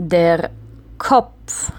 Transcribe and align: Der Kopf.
Der 0.00 0.50
Kopf. 0.96 1.72